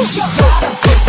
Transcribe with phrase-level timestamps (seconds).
[0.00, 0.99] Push your bottom.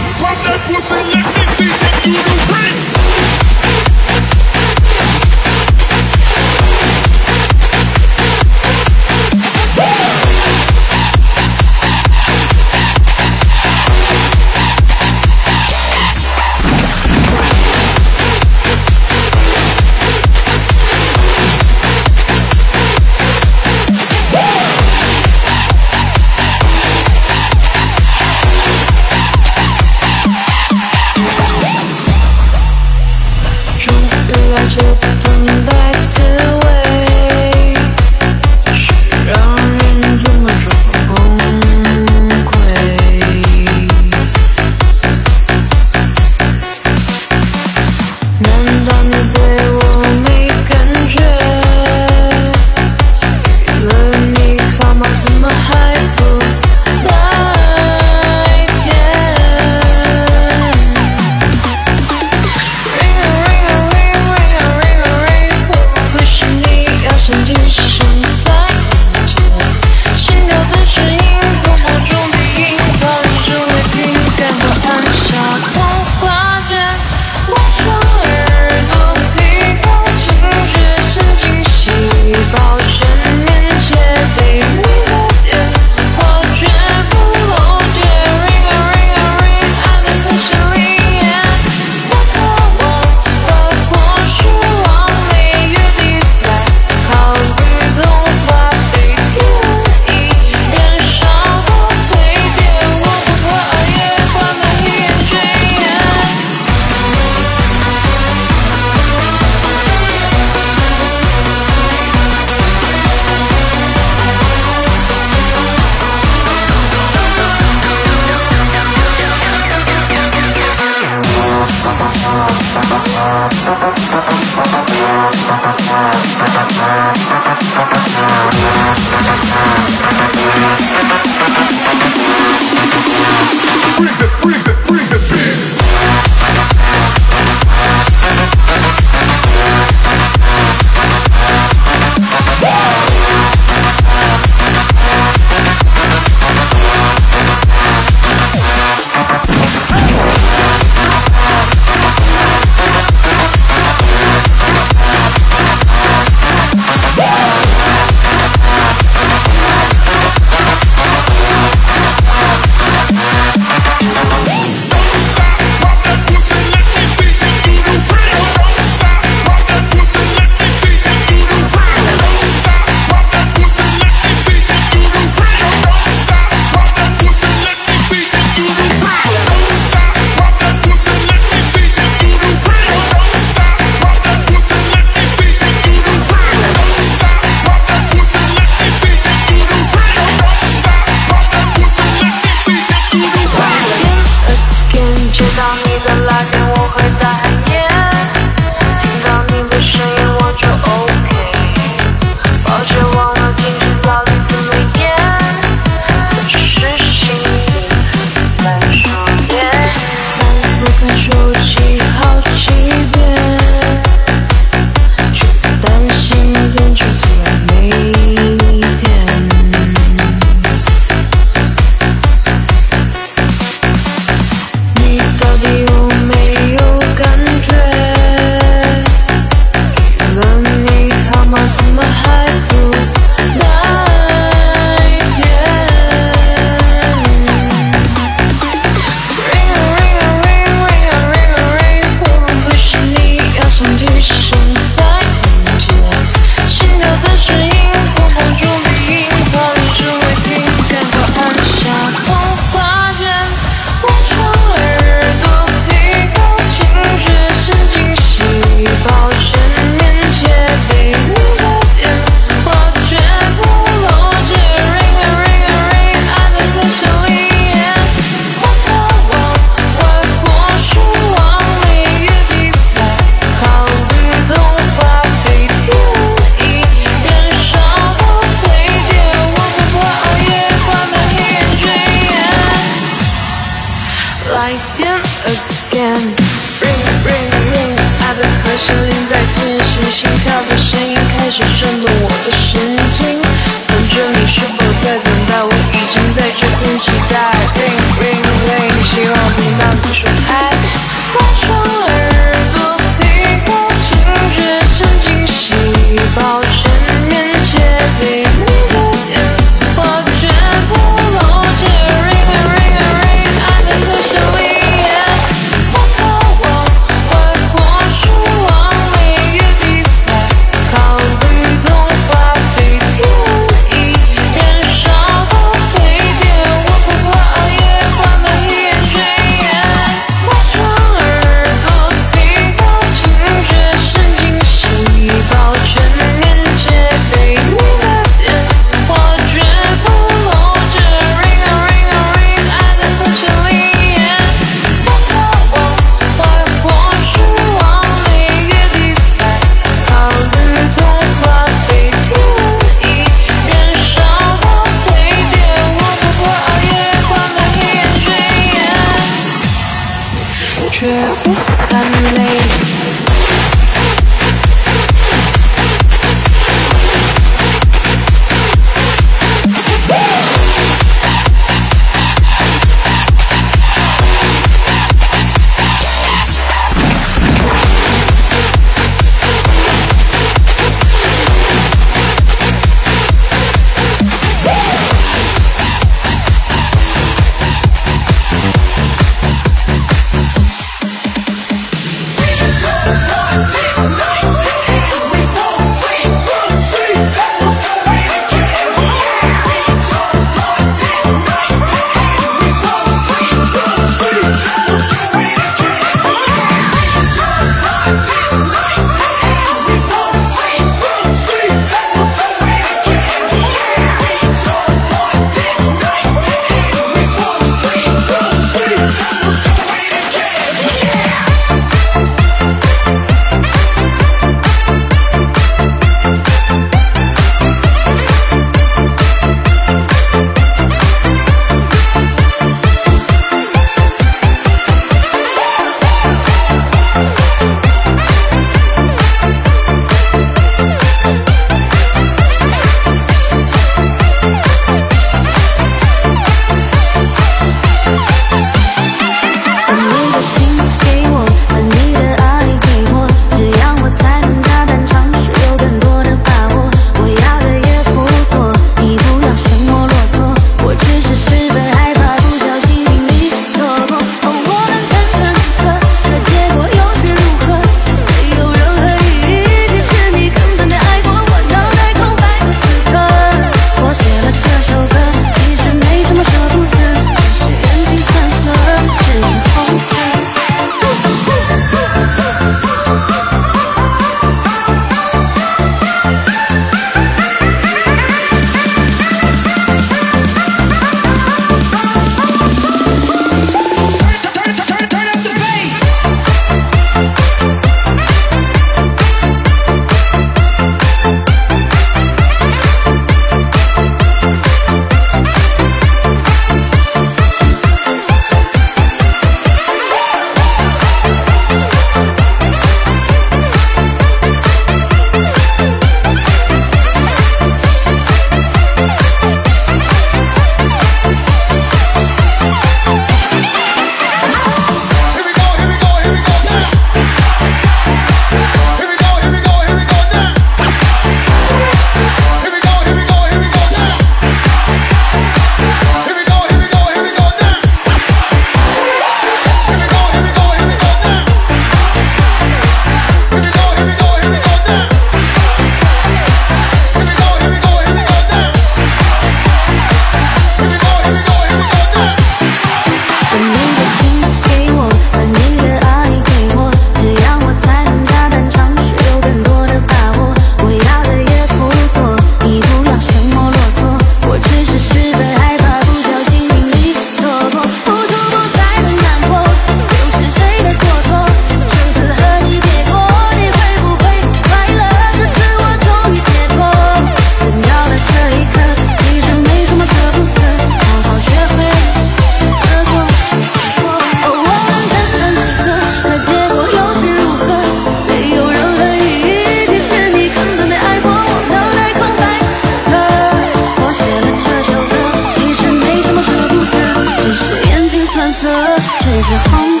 [599.43, 600.00] 是红